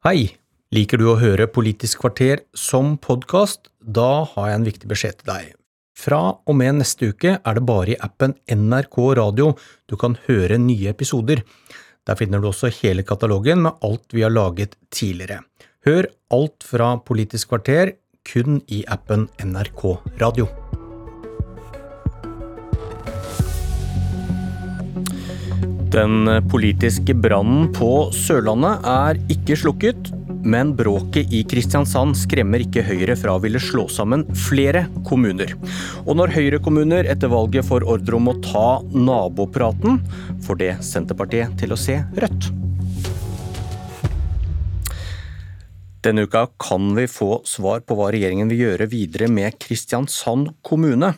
[0.00, 0.30] Hei!
[0.72, 3.68] Liker du å høre Politisk kvarter som podkast?
[3.84, 5.50] Da har jeg en viktig beskjed til deg.
[5.92, 9.50] Fra og med neste uke er det bare i appen NRK Radio
[9.92, 11.44] du kan høre nye episoder.
[12.08, 15.42] Der finner du også hele katalogen med alt vi har laget tidligere.
[15.84, 19.90] Hør alt fra Politisk kvarter kun i appen NRK
[20.24, 20.48] Radio.
[25.90, 30.12] Den politiske brannen på Sørlandet er ikke slukket,
[30.46, 35.56] men bråket i Kristiansand skremmer ikke Høyre fra å ville slå sammen flere kommuner.
[36.04, 39.98] Og når Høyre-kommuner etter valget får ordre om å ta nabopraten,
[40.46, 42.52] får det Senterpartiet til å se rødt.
[46.06, 51.16] Denne uka kan vi få svar på hva regjeringen vil gjøre videre med Kristiansand kommune.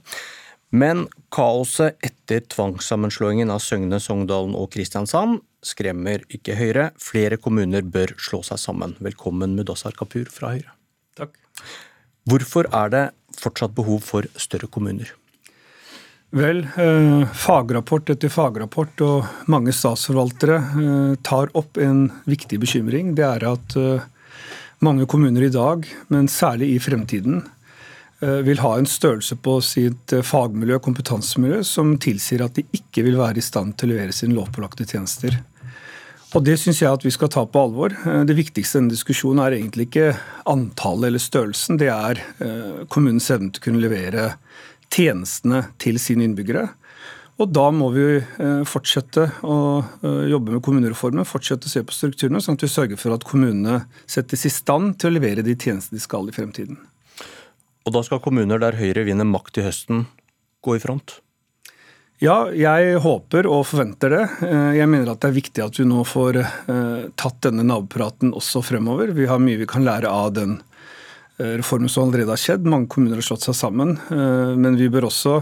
[0.73, 6.87] Men kaoset etter tvangssammenslåingen av Søgne, Sogndalen og Kristiansand skremmer ikke Høyre.
[6.97, 8.95] Flere kommuner bør slå seg sammen.
[9.05, 10.73] Velkommen Mudassar Kapur fra Høyre.
[11.21, 11.37] Takk.
[12.25, 13.05] Hvorfor er det
[13.37, 15.13] fortsatt behov for større kommuner?
[16.33, 23.13] Vel, eh, fagrapport etter fagrapport og mange statsforvaltere eh, tar opp en viktig bekymring.
[23.18, 24.07] Det er at eh,
[24.80, 27.43] mange kommuner i dag, men særlig i fremtiden,
[28.23, 33.02] vil ha en størrelse på sitt eh, fagmiljø og kompetansemiljø som tilsier at de ikke
[33.09, 35.40] vil være i stand til å levere sine lovpålagte tjenester.
[36.32, 37.90] Og Det syns jeg at vi skal ta på alvor.
[37.93, 40.12] Eh, det viktigste i denne diskusjonen er egentlig ikke
[40.52, 42.23] antallet eller størrelsen, det er
[42.93, 44.37] kommunens evne til å kunne levere
[44.93, 46.68] tjenestene til sine innbyggere.
[47.43, 48.04] Og Da må vi
[48.68, 49.56] fortsette å
[50.30, 53.80] jobbe med kommunereformen, fortsette å se på strukturene, sånn at vi sørger for at kommunene
[54.06, 56.78] settes i stand til å levere de tjenestene de skal i fremtiden.
[57.83, 60.07] Og da skal kommuner der Høyre vinner makt i høsten,
[60.63, 61.19] gå i front?
[62.23, 64.22] Ja, jeg håper og forventer det.
[64.47, 68.31] Eh, jeg mener at det er viktig at vi nå får eh, tatt denne nabopraten
[68.39, 69.11] også fremover.
[69.16, 70.61] Vi har mye vi kan lære av den
[71.41, 72.69] eh, reformen som allerede har skjedd.
[72.71, 73.97] Mange kommuner har slått seg sammen.
[74.12, 75.41] Men vi bør også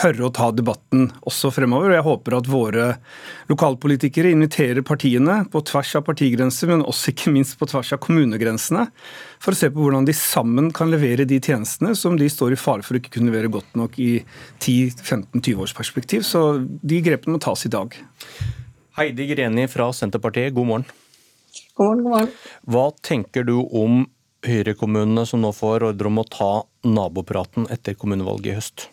[0.00, 1.90] tørre å ta debatten også fremover.
[1.90, 2.86] og Jeg håper at våre
[3.50, 8.86] lokalpolitikere inviterer partiene på tvers av partigrenser, men også ikke minst på tvers av kommunegrensene,
[9.42, 12.60] for å se på hvordan de sammen kan levere de tjenestene som de står i
[12.60, 14.12] fare for å ikke kunne levere godt nok i
[14.60, 16.24] 10-15-20 års perspektiv.
[16.28, 17.96] Så de grepene må tas i dag.
[18.98, 20.88] Heidi Greni fra Senterpartiet, god morgen.
[21.74, 22.32] God morgen, god morgen.
[22.68, 24.02] Hva tenker du om
[24.40, 26.52] Høyre-kommunene som nå får ordre om å ta
[26.88, 28.86] nabopraten etter kommunevalget i høst?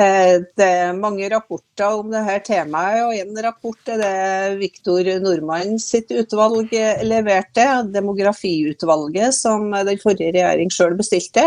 [0.00, 5.74] Eh, det er mange rapporter om dette temaet, og en rapport er det Viktor Nordmann
[5.82, 6.72] sitt utvalg
[7.04, 11.44] leverte, demografiutvalget som den forrige regjering selv bestilte.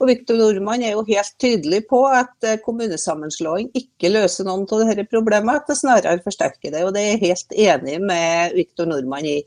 [0.00, 5.06] Og Viktor Nordmann er jo helt tydelig på at kommunesammenslåing ikke løser noen av disse
[5.10, 6.86] problemene, at det snarere forsterker det.
[6.86, 9.38] Og det er jeg helt enig med Viktor Nordmann i.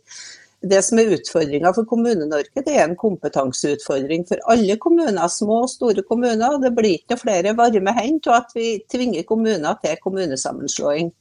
[0.63, 5.71] Det som er utfordringa for Kommune-Norge, det er en kompetanseutfordring for alle kommuner, små og
[5.73, 6.55] store kommuner.
[6.63, 11.11] Det blir ikke flere varme hender til at vi tvinger kommuner til kommunesammenslåing.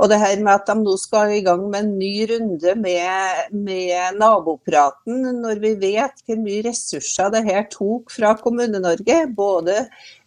[0.00, 3.40] Og det her med at de nå skal i gang med en ny runde med,
[3.52, 9.82] med nabopraten, når vi vet hvor mye ressurser det her tok fra Kommune-Norge, både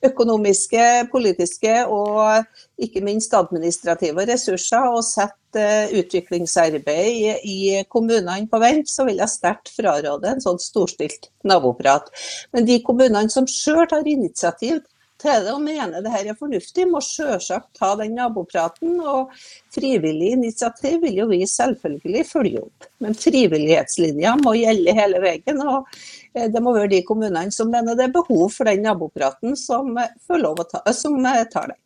[0.06, 2.46] økonomiske, politiske og
[2.78, 5.68] ikke minst administrative ressurser, og sette
[5.98, 12.14] utviklingsarbeid i kommunene på vent, så vil jeg sterkt fraråde en sånn storstilt naboprat.
[12.54, 14.84] Men de kommunene som sjøl tar initiativ
[15.24, 18.98] til det og mener det her er fornuftig, må selvsagt ta den nabopraten.
[19.00, 19.32] Og
[19.74, 22.90] frivillig initiativ vil jo vi selvfølgelig følge opp.
[23.04, 25.64] Men frivillighetslinja må gjelde hele veien.
[25.64, 25.90] og
[26.36, 29.96] eh, det må være de kommunene som mener det er behov for den nabopraten, som,
[29.98, 31.20] ta, som
[31.54, 31.80] tar det.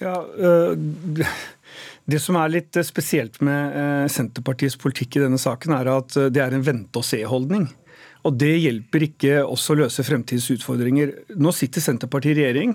[0.00, 0.78] Ja, øh,
[2.10, 6.56] Det som er litt spesielt med Senterpartiets politikk i denne saken, er at det er
[6.56, 7.68] en vente-og-se-holdning.
[8.28, 11.14] Og det hjelper ikke oss å løse fremtidens utfordringer.
[11.40, 12.74] Nå sitter Senterpartiet i regjering.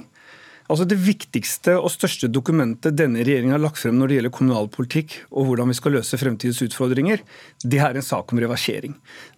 [0.65, 5.11] Altså Det viktigste og største dokumentet denne regjeringen har lagt frem når det gjelder kommunalpolitikk
[5.29, 7.21] og hvordan vi skal løse fremtidens utfordringer,
[7.61, 8.95] det er en sak om reversering.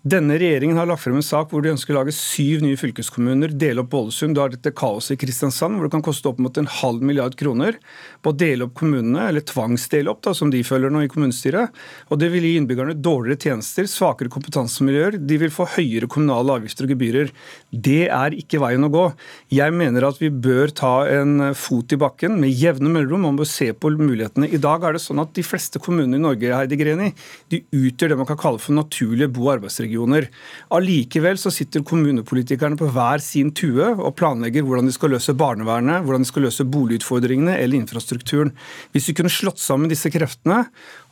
[0.07, 3.51] Denne regjeringen har lagt frem en sak hvor de ønsker å lage syv nye fylkeskommuner,
[3.51, 4.37] dele opp Ålesund.
[4.37, 7.35] Du har dette kaoset i Kristiansand hvor det kan koste opp mot en halv milliard
[7.39, 7.75] kroner
[8.23, 11.75] på å dele opp kommunene, eller tvangsdele opp, da, som de følger nå i kommunestyret.
[12.07, 15.19] Og Det vil gi innbyggerne dårligere tjenester, svakere kompetansemiljøer.
[15.19, 17.35] De vil få høyere kommunale avgifter og gebyrer.
[17.71, 19.05] Det er ikke veien å gå.
[19.51, 23.25] Jeg mener at vi bør ta en en fot i bakken med jevne mellomrom.
[23.27, 24.49] Man bør se på mulighetene.
[24.53, 27.09] I dag er det sånn at de fleste kommunene i Norge Heidi Greni,
[27.51, 30.29] de utgjør det man kan kalle for naturlige bo- og arbeidsregioner.
[30.77, 36.05] Allikevel så sitter kommunepolitikerne på hver sin tue og planlegger hvordan de skal løse barnevernet,
[36.05, 38.53] hvordan de skal løse boligutfordringene eller infrastrukturen.
[38.93, 40.65] Hvis vi kunne slått sammen disse kreftene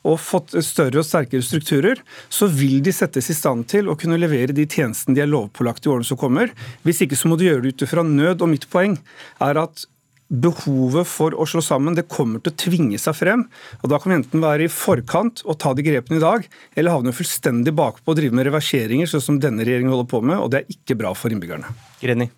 [0.06, 4.20] og fått større og sterkere strukturer, så vil de settes i stand til å kunne
[4.22, 6.54] levere de tjenestene de er lovpålagt i årene som kommer.
[6.86, 8.44] Hvis ikke så må du gjøre det ut fra nød.
[8.46, 8.98] Og mitt poeng
[9.42, 9.88] er at
[10.30, 13.46] behovet for å slå sammen det kommer til å tvinge seg frem.
[13.82, 16.96] og Da kan vi enten være i forkant og ta de grepene i dag, eller
[16.96, 20.40] havne fullstendig bakpå og drive med reverseringer, sånn som denne regjeringen holder på med.
[20.40, 21.70] og Det er ikke bra for innbyggerne.
[22.02, 22.32] Greni.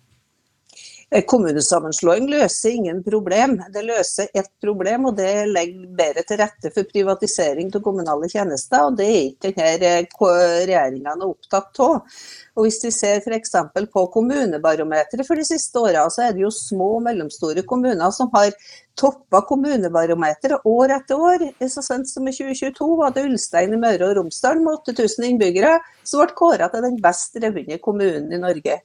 [1.10, 3.54] Eh, kommunesammenslåing løser ingen problem.
[3.72, 8.82] Det løser ett problem, og det legger bedre til rette for privatisering av kommunale tjenester.
[8.84, 12.18] og Det er ikke denne eh, regjeringa opptatt av.
[12.58, 13.56] Og Hvis vi ser f.eks.
[13.94, 18.28] på kommunebarometeret for de siste åra, så er det jo små og mellomstore kommuner som
[18.34, 18.52] har
[18.98, 21.46] toppa kommunebarometeret år etter år.
[21.72, 25.78] Så sent som i 2022 var det Ulstein i Møre og Romsdal med 8000 innbyggere
[26.02, 28.76] som ble kåra til den best drevne kommunen i Norge.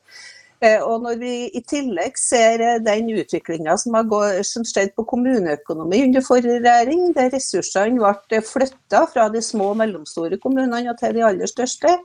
[0.64, 6.00] Eh, og når vi i tillegg ser eh, den utviklinga som har skjedd på kommuneøkonomi
[6.06, 11.26] under forrige regjering, der ressursene ble flytta fra de små og mellomstore kommunene til de
[11.28, 11.98] aller største,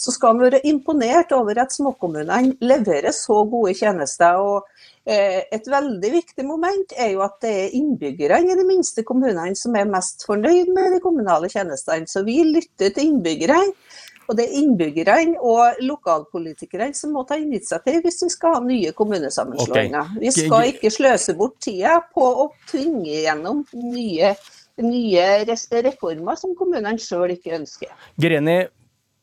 [0.00, 4.40] så skal vi være imponert over at småkommunene leverer så gode tjenester.
[4.40, 4.64] og
[5.04, 9.56] eh, et veldig viktig moment er jo at det er innbyggerne i de minste kommunene
[9.58, 12.08] som er mest fornøyd med de kommunale tjenestene.
[12.08, 13.66] Så vi lytter til innbyggerne.
[14.28, 18.92] Og det er innbyggerne og lokalpolitikerne som må ta initiativ hvis vi skal ha nye
[18.96, 20.10] kommunesammenslåinger.
[20.12, 20.20] Okay.
[20.20, 24.34] Vi skal ikke sløse bort tida på å tvinge gjennom nye,
[24.84, 27.94] nye reformer som kommunene sjøl ikke ønsker.
[28.20, 28.60] Greni,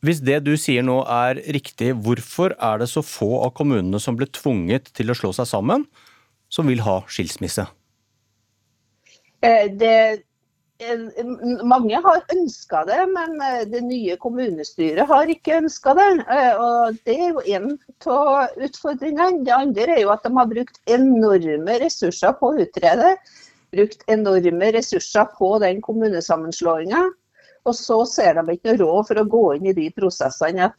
[0.06, 4.18] hvis det du sier nå er riktig, hvorfor er det så få av kommunene som
[4.18, 5.86] ble tvunget til å slå seg sammen,
[6.50, 7.68] som vil ha skilsmisse?
[9.46, 10.26] Eh, det
[11.64, 16.08] mange har ønska det, men eh, det nye kommunestyret har ikke ønska det.
[16.28, 19.46] Eh, og Det er jo en av utfordringene.
[19.46, 23.16] Det andre er jo at de har brukt enorme ressurser på å utrede.
[23.72, 27.06] Brukt enorme ressurser på den kommunesammenslåinga.
[27.66, 30.70] Og så ser de ikke noe råd for å gå inn i de prosessene.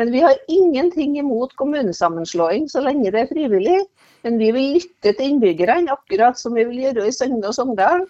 [0.00, 3.78] Men vi har ingenting imot kommunesammenslåing så lenge det er frivillig.
[4.24, 8.08] Men vi vil lytte til innbyggerne, akkurat som vi vil gjøre i Søgne og Sogndal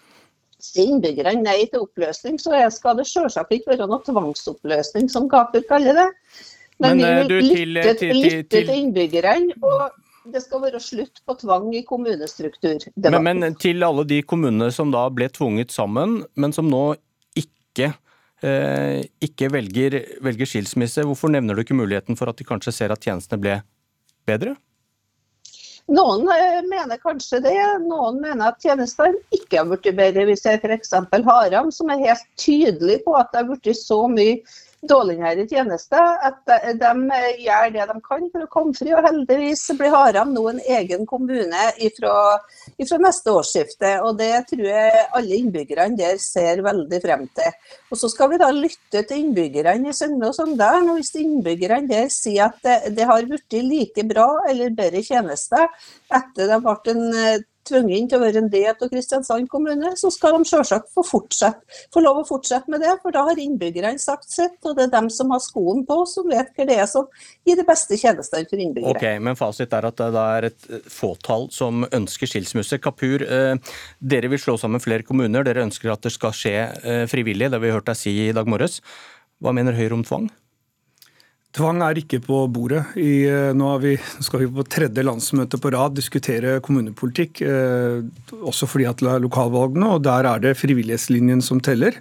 [0.63, 5.65] sier innbyggerne nei til oppløsning, så skal det selvsagt ikke være noe tvangsoppløsning, som Kapur
[5.69, 6.09] kaller det.
[6.81, 9.57] Men, Men vi eh, vil lytte, til, til, lytte til, innbyggerne.
[9.61, 12.87] og det skal være slutt på tvang i kommunestruktur.
[12.95, 16.95] Men, men, til alle de kommunene som da ble tvunget sammen, men som nå
[17.39, 17.91] ikke,
[18.45, 22.95] eh, ikke velger, velger skilsmisse, hvorfor nevner du ikke muligheten for at de kanskje ser
[22.95, 23.59] at tjenestene ble
[24.29, 24.55] bedre?
[25.91, 30.27] Noen eh, mener kanskje det, noen mener at tjenestene ikke har blitt bedre.
[30.29, 30.93] Vi ser f.eks.
[31.27, 34.37] Haram, som er helt tydelig på at det har blitt så mye
[34.89, 36.01] dårligere tjenester.
[36.27, 36.41] At
[36.79, 38.91] de gjør det de kan for å komme fri.
[38.95, 42.15] Og heldigvis blir Haram nå en egen kommune fra
[43.03, 43.93] neste årsskifte.
[44.05, 47.57] Og det tror jeg alle innbyggerne der ser veldig frem til.
[47.91, 50.89] Og Så skal vi da lytte til innbyggerne i Søgne og Sogndal.
[50.89, 55.69] Og hvis innbyggerne der sier at det, det har blitt like bra eller bedre tjenester
[56.13, 60.37] etter det ble en tvunget til å være en del av Kristiansand kommune, så skal
[60.37, 62.95] de selvsagt få, få lov å fortsette med det.
[63.03, 66.29] For da har innbyggerne sagt sitt, og det er dem som har skoen på, som
[66.31, 67.07] vet hva det er som
[67.47, 68.97] gir de beste tjenestene for innbyggere.
[68.97, 72.81] Ok, Men fasit er at det er et fåtall som ønsker skilsmisse.
[72.83, 75.45] Kapur, eh, dere vil slå sammen flere kommuner.
[75.47, 78.31] Dere ønsker at det skal skje eh, frivillig, det har vi hørt deg si i
[78.35, 78.81] dag morges.
[79.43, 80.31] Hva mener Høyre om tvang?
[81.53, 82.81] Tvang er ikke på bordet.
[82.97, 83.93] I, eh, nå vi,
[84.25, 87.43] skal vi på tredje landsmøte på rad diskutere kommunepolitikk.
[87.45, 87.99] Eh,
[88.41, 91.99] også fordi at det er lokalvalgene, og der er det frivillighetslinjen som teller.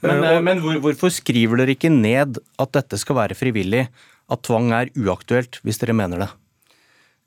[0.00, 3.84] Men, eh, og, men hvor, hvorfor skriver dere ikke ned at dette skal være frivillig?
[4.32, 6.32] At tvang er uaktuelt, hvis dere mener det?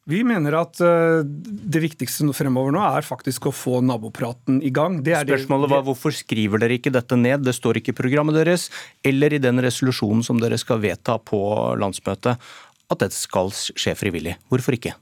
[0.09, 4.99] Vi mener at uh, det viktigste fremover nå er faktisk å få nabopraten i gang.
[5.05, 7.45] Spørsmålet var hvorfor skriver dere ikke dette ned?
[7.45, 8.69] Det står ikke i programmet deres
[9.05, 11.39] eller i den resolusjonen som dere skal vedta på
[11.79, 12.41] landsmøtet
[12.89, 14.39] at dette skal skje frivillig.
[14.49, 14.95] Hvorfor ikke?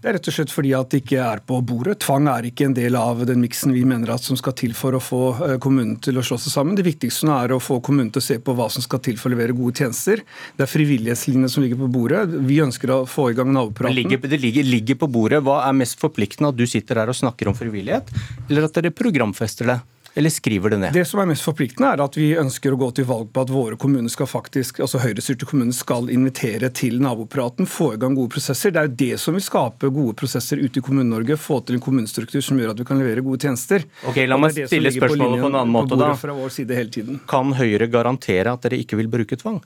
[0.00, 1.98] Det er rett og slett fordi at det ikke er på bordet.
[2.00, 4.96] Tvang er ikke en del av den miksen vi mener at som skal til for
[4.96, 6.78] å få eh, kommunen til å slå seg sammen.
[6.78, 9.20] Det viktigste nå er å få kommunen til å se på hva som skal til
[9.20, 10.24] for å levere gode tjenester.
[10.56, 12.24] Det er frivillighetslinjene som ligger på bordet.
[12.48, 13.98] Vi ønsker å få i gang nabopraten.
[13.98, 15.42] Ligger, det ligger, ligger på bordet.
[15.44, 16.54] Hva er mest forpliktende?
[16.54, 18.08] At du sitter her og snakker om frivillighet,
[18.48, 19.82] eller at dere programfester det?
[20.14, 20.92] Eller skriver det ned?
[20.92, 23.52] Det som er mest forpliktende, er at vi ønsker å gå til valg på at
[23.54, 28.34] våre kommuner skal faktisk, altså høyrestyrte kommuner skal invitere til nabopraten, få i gang gode
[28.34, 28.74] prosesser.
[28.74, 31.38] Det er jo det som vil skape gode prosesser ute i Kommune-Norge.
[31.40, 33.86] Få til en kommunestruktur som gjør at vi kan levere gode tjenester.
[34.08, 36.12] Ok, La meg stille spørsmålet på, på en annen måte, da.
[37.30, 39.62] Kan Høyre garantere at dere ikke vil bruke tvang?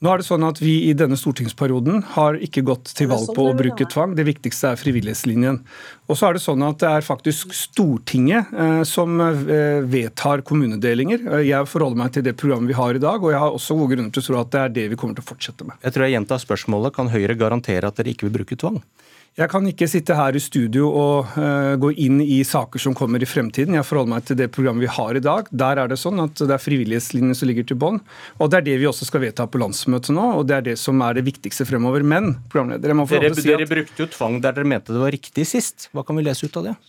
[0.00, 3.44] Nå er det sånn at Vi i denne stortingsperioden har ikke gått til valg på
[3.50, 4.14] å bruke tvang.
[4.16, 5.60] Det viktigste er frivillighetslinjen.
[6.08, 11.26] Og så er Det sånn at det er faktisk Stortinget eh, som eh, vedtar kommunedelinger.
[11.36, 13.76] Eh, jeg forholder meg til det programmet vi har i dag, og jeg har også
[13.76, 15.76] gode grunner til å tro at det er det vi kommer til å fortsette med.
[15.84, 16.96] Jeg tror jeg gjentar spørsmålet.
[16.96, 18.80] Kan Høyre garantere at dere ikke vil bruke tvang?
[19.38, 23.22] Jeg kan ikke sitte her i studio og uh, gå inn i saker som kommer
[23.22, 23.76] i fremtiden.
[23.78, 25.46] Jeg forholder meg til det programmet vi har i dag.
[25.62, 28.02] Der er det sånn at det er frivillighetslinjen som ligger til bånn.
[28.42, 30.76] Og det er det vi også skal vedta på landsmøtet nå, og det er det
[30.82, 32.02] som er det viktigste fremover.
[32.02, 33.54] Men programleder, jeg må få dere, si at...
[33.54, 35.92] Dere brukte jo tvang der dere mente det var riktig sist.
[35.94, 36.80] Hva kan vi lese ut av det?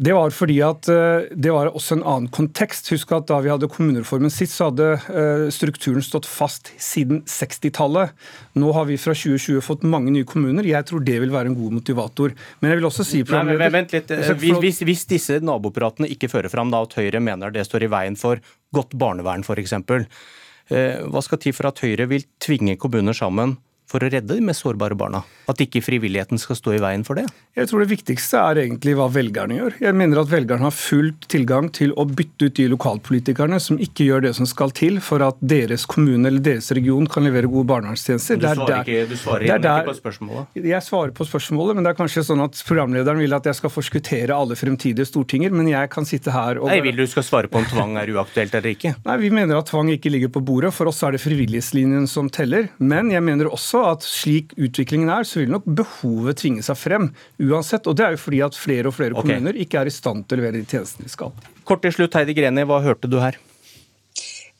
[0.00, 2.88] Det var fordi at eh, det var også en annen kontekst.
[2.92, 8.14] Husk at Da vi hadde kommunereformen sist, så hadde eh, strukturen stått fast siden 60-tallet.
[8.56, 10.64] Nå har vi fra 2020 fått mange nye kommuner.
[10.64, 12.32] Jeg tror det vil være en god motivator.
[12.60, 14.12] Men jeg vil også si Nei, men, Vent litt.
[14.40, 18.16] Hvis, hvis, disse nabopratene ikke fører fram da at Høyre mener det står i veien
[18.16, 18.40] for
[18.72, 23.58] godt barnevern f.eks., eh, hva skal til for at Høyre vil tvinge kommuner sammen
[23.90, 25.24] for å redde de mest sårbare barna?
[25.50, 27.26] At ikke frivilligheten skal stå i veien for det?
[27.58, 29.78] Jeg tror det viktigste er egentlig hva velgerne gjør.
[29.82, 34.06] Jeg mener at velgerne har fullt tilgang til å bytte ut de lokalpolitikerne som ikke
[34.06, 37.66] gjør det som skal til for at deres kommune eller deres region kan levere gode
[37.72, 38.38] barnevernstjenester.
[38.38, 40.62] Du svarer, ikke, du svarer igjen der, ikke på spørsmålet?
[40.70, 43.74] Jeg svarer på spørsmålet, men det er kanskje sånn at programlederen vil at jeg skal
[43.74, 47.50] forskuttere alle fremtidige stortinger, men jeg kan sitte her og Nei, Vil du skal svare
[47.50, 48.94] på om tvang er uaktuelt eller ikke?
[49.08, 50.70] Nei, Vi mener at tvang ikke ligger på bordet.
[50.76, 52.70] For oss er det frivillighetslinjen som teller.
[52.78, 57.10] Men jeg mener også at slik utviklingen er, så vil nok behovet tvinge seg frem
[57.42, 57.88] uansett.
[57.90, 59.36] Og det er jo fordi at flere og flere okay.
[59.36, 61.32] kommuner ikke er i stand til å levere de tjenestene de skal.
[61.68, 63.38] Kort til slutt, Heidi Greni, hva hørte du her?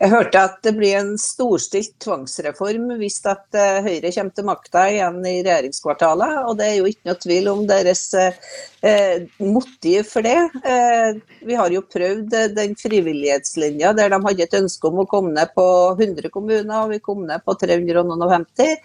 [0.01, 4.85] Jeg hørte at det blir en storstilt tvangsreform hvis at eh, Høyre kommer til makta
[4.89, 6.39] igjen i regjeringskvartalet.
[6.49, 10.39] Og det er jo ikke noe tvil om deres eh, motiv for det.
[10.65, 15.09] Eh, vi har jo prøvd eh, den frivillighetslinja der de hadde et ønske om å
[15.11, 18.77] komme ned på 100 kommuner, og vi kom ned på 350.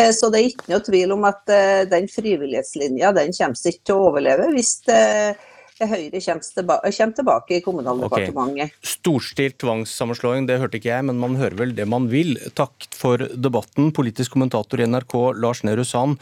[0.00, 1.44] Eh, så det er ikke noe tvil om at
[1.92, 5.02] den frivillighetslinja den kommer ikke til å overleve hvis det
[5.82, 8.70] Høyre kommer tilbake, kommer tilbake i Kommunaldepartementet.
[8.70, 8.86] Okay.
[8.86, 12.36] Storstilt tvangssammenslåing, det hørte ikke jeg, men man hører vel det man vil.
[12.54, 16.20] Takk for debatten, politisk kommentator i NRK Lars Nehru Sand.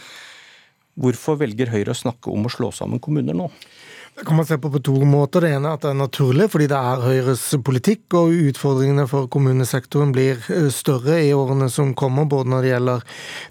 [0.96, 3.50] Hvorfor velger Høyre å snakke om å slå sammen kommuner nå?
[4.12, 5.40] Det kan man se på på to måter.
[5.40, 9.28] Det ene er at det er naturlig, fordi det er Høyres politikk, og utfordringene for
[9.32, 13.06] kommunesektoren blir eh, større i årene som kommer, både når det gjelder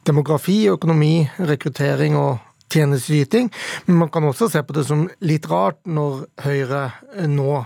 [0.09, 1.15] demografi, økonomi,
[1.49, 2.39] rekruttering og
[2.71, 3.51] tjenesteyting.
[3.85, 6.83] Men man kan også se på det som litt rart når Høyre
[7.27, 7.63] nå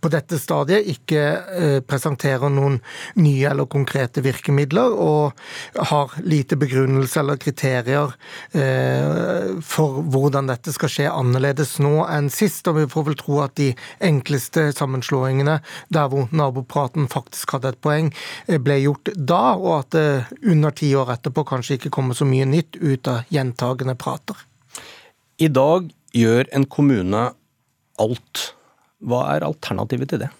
[0.00, 2.78] på dette stadiet ikke eh, presenterer noen
[3.18, 5.38] nye eller konkrete virkemidler, og
[5.90, 8.14] har lite begrunnelse eller kriterier
[8.52, 12.66] eh, for hvordan dette skal skje annerledes nå enn sist.
[12.70, 13.70] Og vi får vel tro at de
[14.04, 15.58] enkleste sammenslåingene,
[15.94, 18.12] der hvor nabopraten faktisk hadde et poeng,
[18.46, 20.08] eh, ble gjort da, og at det
[20.52, 24.47] under ti år etterpå kanskje ikke kommer så mye nytt ut av gjentagende prater.
[25.38, 27.28] I dag gjør en kommune
[28.02, 28.44] alt.
[28.98, 30.32] Hva er alternativet til det?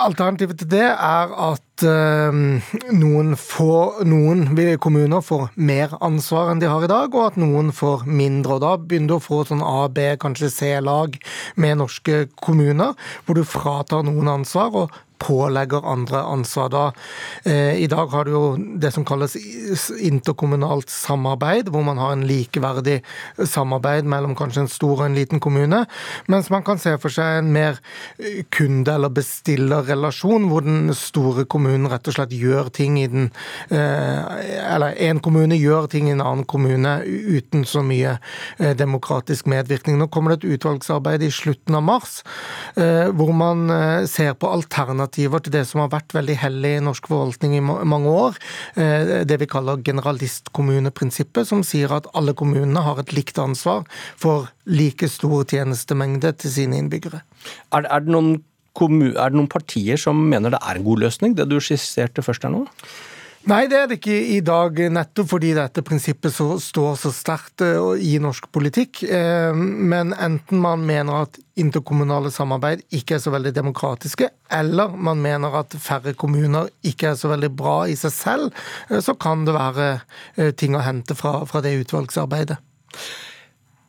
[0.00, 2.36] Alternativet til det er at øh,
[2.92, 4.44] noen, får, noen
[4.80, 8.58] kommuner får mer ansvar enn de har i dag, og at noen får mindre.
[8.58, 11.16] og Da begynner du å få sånn A, B, kanskje C-lag
[11.56, 12.92] med norske kommuner,
[13.24, 16.68] hvor du fratar noen ansvar og pålegger andre ansvar.
[16.68, 16.92] Da,
[17.44, 19.36] eh, I dag har du jo det som kalles
[20.00, 23.02] interkommunalt samarbeid, hvor man har en likeverdig
[23.36, 25.84] samarbeid mellom kanskje en stor og en liten kommune.
[26.28, 27.80] Mens man kan se for seg en mer
[28.18, 33.30] eh, kunde- eller bestillerrelasjon, hvor den store kommunen rett og slett gjør ting i den
[33.70, 34.22] eh,
[34.76, 38.16] Eller en kommune gjør ting i en annen kommune uten så mye
[38.58, 39.98] demokratisk medvirkning.
[39.98, 42.22] Nå kommer det et utvalgsarbeid i slutten av mars,
[42.76, 43.68] hvor man
[44.08, 47.62] ser på alternativer alternativer til det som har vært veldig hellig i norsk forvaltning i
[47.62, 48.36] mange år.
[48.76, 53.84] Eh, det vi kaller generalistkommuneprinsippet, som sier at alle kommunene har et likt ansvar
[54.16, 57.22] for like stor tjenestemengde til sine innbyggere.
[57.72, 58.42] Er, er, det noen,
[58.80, 62.44] er det noen partier som mener det er en god løsning, det du skisserte først
[62.44, 62.66] her nå?
[63.46, 67.62] Nei, det er det ikke i dag, nettopp fordi dette prinsippet så, står så sterkt
[67.62, 69.04] eh, i norsk politikk.
[69.06, 75.22] Eh, men enten man mener at interkommunale samarbeid ikke er så veldig demokratiske, eller man
[75.22, 79.46] mener at færre kommuner ikke er så veldig bra i seg selv, eh, så kan
[79.46, 79.88] det være
[80.58, 82.58] ting å hente fra, fra det utvalgsarbeidet.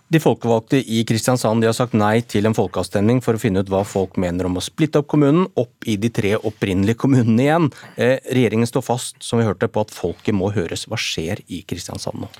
[0.07, 3.81] De folkevalgte i Kristiansand har sagt nei til en folkeavstemning for å finne ut hva
[3.83, 7.67] folk mener om å splitte opp kommunen opp i de tre opprinnelige kommunene igjen.
[7.99, 10.85] Eh, regjeringen står fast som vi hørte, på at folket må høres.
[10.87, 12.31] Hva skjer i Kristiansand nå?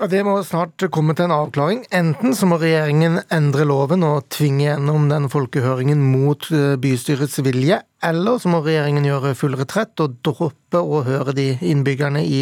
[0.00, 1.84] Ja, Det må snart komme til en avklaring.
[1.94, 7.78] Enten så må regjeringen endre loven og tvinge gjennom den folkehøringen mot eh, bystyrets vilje,
[8.04, 12.40] eller så må regjeringen gjøre full retrett og droppe å høre de innbyggerne i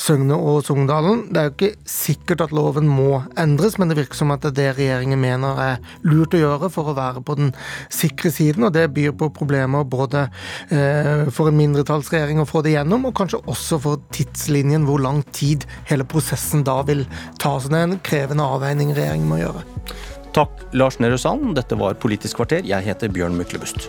[0.00, 1.26] Søgne og Sogndalen.
[1.32, 4.52] Det er jo ikke sikkert at loven må endres, men det virker som at det
[4.52, 7.52] er det regjeringen mener er lurt å gjøre for å være på den
[7.92, 10.26] sikre siden, og det byr på problemer både
[10.74, 15.22] eh, for en mindretallsregjering å få det gjennom, og kanskje også for tidslinjen, hvor lang
[15.36, 17.04] tid hele prosessen da vil
[17.38, 17.56] ta.
[17.58, 19.64] Det er en krevende avveining regjeringen må gjøre.
[20.36, 21.54] Takk, Lars Nehru Sand.
[21.58, 22.62] Dette var Politisk kvarter.
[22.68, 23.88] Jeg heter Bjørn Myklebust.